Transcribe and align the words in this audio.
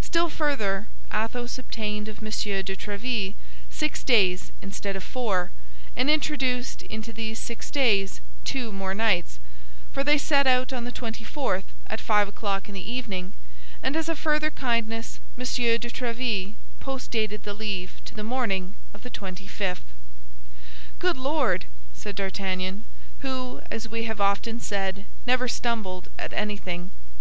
Still 0.00 0.28
further, 0.30 0.86
Athos 1.12 1.58
obtained 1.58 2.06
of 2.06 2.18
M. 2.18 2.26
de 2.28 2.76
Tréville 2.76 3.34
six 3.68 4.04
days 4.04 4.52
instead 4.62 4.94
of 4.94 5.02
four, 5.02 5.50
and 5.96 6.08
introduced 6.08 6.82
into 6.82 7.12
these 7.12 7.40
six 7.40 7.68
days 7.68 8.20
two 8.44 8.70
more 8.70 8.94
nights—for 8.94 10.04
they 10.04 10.18
set 10.18 10.46
out 10.46 10.72
on 10.72 10.84
the 10.84 10.92
twenty 10.92 11.24
fourth 11.24 11.64
at 11.88 12.00
five 12.00 12.28
o'clock 12.28 12.68
in 12.68 12.74
the 12.76 12.92
evening, 12.92 13.32
and 13.82 13.96
as 13.96 14.08
a 14.08 14.14
further 14.14 14.52
kindness 14.52 15.18
M. 15.36 15.42
de 15.42 15.78
Tréville 15.90 16.54
post 16.78 17.10
dated 17.10 17.42
the 17.42 17.52
leave 17.52 18.00
to 18.04 18.14
the 18.14 18.22
morning 18.22 18.74
of 18.94 19.02
the 19.02 19.10
twenty 19.10 19.48
fifth. 19.48 19.82
"Good 21.00 21.16
Lord!" 21.16 21.64
said 21.92 22.14
D'Artagnan, 22.14 22.84
who, 23.22 23.60
as 23.68 23.88
we 23.88 24.04
have 24.04 24.20
often 24.20 24.60
said, 24.60 25.06
never 25.26 25.48
stumbled 25.48 26.08
at 26.20 26.32
anything. 26.34 26.92